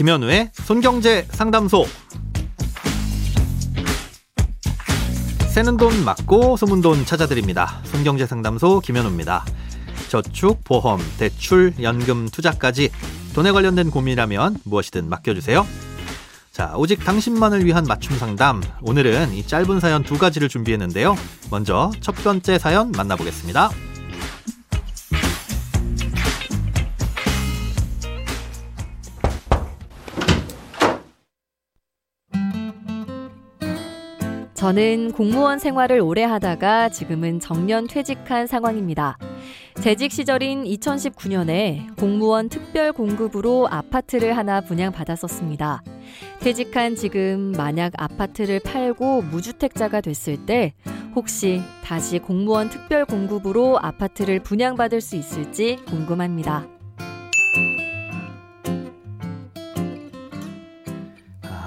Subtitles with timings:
[0.00, 1.84] 김현우의 손경제 상담소.
[5.52, 7.82] 새는 돈 맞고 숨은 돈 찾아드립니다.
[7.84, 9.44] 손경제 상담소 김현우입니다.
[10.08, 12.88] 저축, 보험, 대출, 연금, 투자까지
[13.34, 15.66] 돈에 관련된 고민이라면 무엇이든 맡겨주세요.
[16.50, 18.62] 자, 오직 당신만을 위한 맞춤 상담.
[18.80, 21.14] 오늘은 이 짧은 사연 두 가지를 준비했는데요.
[21.50, 23.68] 먼저 첫 번째 사연 만나보겠습니다.
[34.60, 39.16] 저는 공무원 생활을 오래 하다가 지금은 정년 퇴직한 상황입니다.
[39.80, 45.82] 재직 시절인 2019년에 공무원 특별 공급으로 아파트를 하나 분양받았었습니다.
[46.40, 50.74] 퇴직한 지금 만약 아파트를 팔고 무주택자가 됐을 때
[51.16, 56.79] 혹시 다시 공무원 특별 공급으로 아파트를 분양받을 수 있을지 궁금합니다.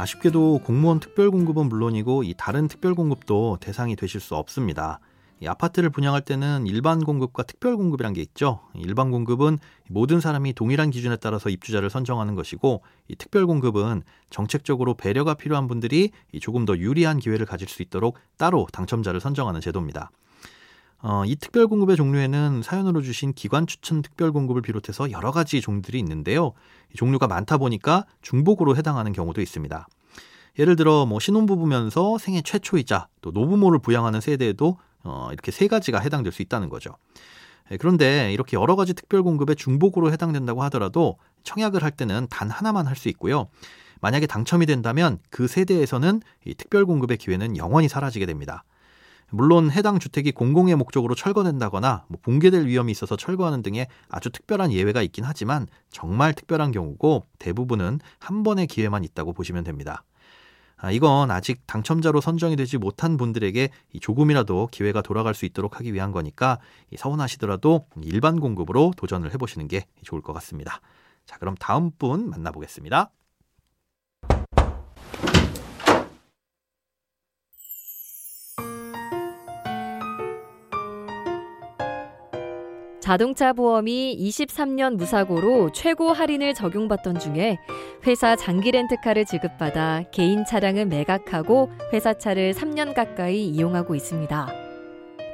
[0.00, 4.98] 아쉽게도 공무원 특별공급은 물론이고 이 다른 특별공급도 대상이 되실 수 없습니다.
[5.42, 8.60] 이 아파트를 분양할 때는 일반 공급과 특별 공급이란 게 있죠.
[8.74, 15.34] 일반 공급은 모든 사람이 동일한 기준에 따라서 입주자를 선정하는 것이고 이 특별 공급은 정책적으로 배려가
[15.34, 20.10] 필요한 분들이 조금 더 유리한 기회를 가질 수 있도록 따로 당첨자를 선정하는 제도입니다.
[21.02, 25.98] 어, 이 특별 공급의 종류에는 사연으로 주신 기관 추천 특별 공급을 비롯해서 여러 가지 종류들이
[25.98, 26.52] 있는데요.
[26.94, 29.86] 종류가 많다 보니까 중복으로 해당하는 경우도 있습니다.
[30.58, 36.32] 예를 들어 뭐 신혼부부면서 생애 최초이자 또 노부모를 부양하는 세대에도 어, 이렇게 세 가지가 해당될
[36.32, 36.90] 수 있다는 거죠.
[37.70, 42.86] 예, 그런데 이렇게 여러 가지 특별 공급에 중복으로 해당된다고 하더라도 청약을 할 때는 단 하나만
[42.86, 43.48] 할 수 있고요.
[44.02, 48.64] 만약에 당첨이 된다면 그 세대에서는 이 특별 공급의 기회는 영원히 사라지게 됩니다.
[49.30, 55.02] 물론 해당 주택이 공공의 목적으로 철거된다거나 뭐 붕괴될 위험이 있어서 철거하는 등의 아주 특별한 예외가
[55.02, 60.04] 있긴 하지만 정말 특별한 경우고 대부분은 한 번의 기회만 있다고 보시면 됩니다.
[60.82, 63.68] 아, 이건 아직 당첨자로 선정이 되지 못한 분들에게
[64.00, 66.58] 조금이라도 기회가 돌아갈 수 있도록 하기 위한 거니까
[66.96, 70.80] 서운하시더라도 일반 공급으로 도전을 해보시는 게 좋을 것 같습니다.
[71.26, 73.10] 자, 그럼 다음 분 만나보겠습니다.
[83.10, 87.58] 자동차 보험이 23년 무사고로 최고 할인을 적용받던 중에
[88.06, 94.52] 회사 장기 렌트카를 지급받아 개인 차량을 매각하고 회사 차를 3년 가까이 이용하고 있습니다.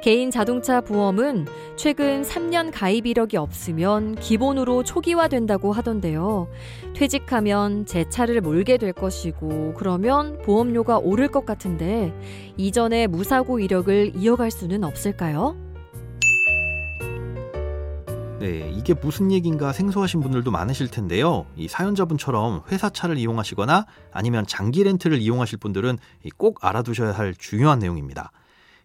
[0.01, 1.45] 개인 자동차 보험은
[1.75, 6.47] 최근 3년 가입 이력이 없으면 기본으로 초기화된다고 하던데요.
[6.95, 12.11] 퇴직하면 제 차를 몰게 될 것이고 그러면 보험료가 오를 것 같은데
[12.57, 15.66] 이전에 무사고 이력을 이어갈 수는 없을까요?
[18.39, 21.47] 네, 이게 무슨 얘기인가 생소하신 분들도 많으실 텐데요.
[21.55, 25.97] 이 사연자분처럼 회사 차를 이용하시거나 아니면 장기 렌트를 이용하실 분들은
[26.37, 28.31] 꼭 알아두셔야 할 중요한 내용입니다.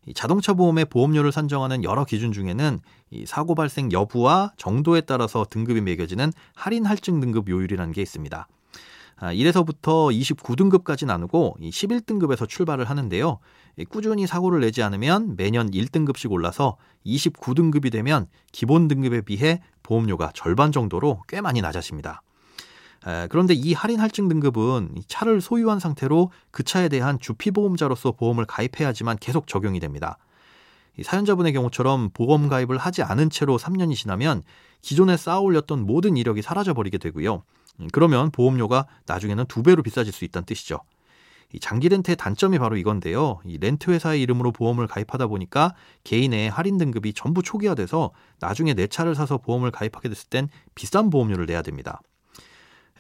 [0.07, 2.81] 이 자동차 보험의 보험료를 산정하는 여러 기준 중에는
[3.11, 8.49] 이 사고 발생 여부와 정도에 따라서 등급이 매겨지는 할인 할증 등급 요율이라는 게 있습니다.
[9.31, 13.39] 1에서부터 아, 29등급까지 나누고 11등급에서 출발을 하는데요.
[13.89, 21.23] 꾸준히 사고를 내지 않으면 매년 1등급씩 올라서 29등급이 되면 기본 등급에 비해 보험료가 절반 정도로
[21.29, 22.23] 꽤 많이 낮아집니다.
[23.31, 29.47] 그런데 이 할인 할증 등급은 차를 소유한 상태로 그 차에 대한 주피보험자로서 보험을 가입해야지만 계속
[29.47, 30.19] 적용이 됩니다.
[31.01, 34.43] 사연자분의 경우처럼 보험 가입을 하지 않은 채로 3년이 지나면
[34.83, 37.43] 기존에 쌓아 올렸던 모든 이력이 사라져 버리게 되고요.
[37.81, 40.81] 음, 그러면 보험료가 나중에는 두 배로 비싸질 수 있다는 뜻이죠.
[41.55, 43.41] 이 장기 렌트의 단점이 바로 이건데요.
[43.45, 48.11] 이 렌트 회사의 이름으로 보험을 가입하다 보니까 개인의 할인 등급이 전부 초기화돼서
[48.41, 52.01] 나중에 내 차를 사서 보험을 가입하게 됐을 땐 비싼 보험료를 내야 됩니다.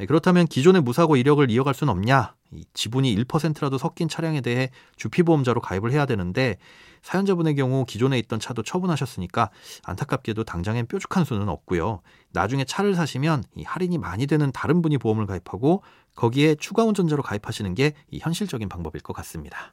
[0.00, 2.34] 예, 그렇다면 기존의 무사고 이력을 이어갈 수는 없냐?
[2.74, 6.58] 지분이 1%라도 섞인 차량에 대해 주피보험자로 가입을 해야 되는데
[7.02, 9.50] 사연자분의 경우 기존에 있던 차도 처분하셨으니까
[9.84, 12.00] 안타깝게도 당장엔 뾰족한 수는 없고요.
[12.32, 15.82] 나중에 차를 사시면 이 할인이 많이 되는 다른 분이 보험을 가입하고
[16.14, 19.72] 거기에 추가 운전자로 가입하시는 게이 현실적인 방법일 것 같습니다.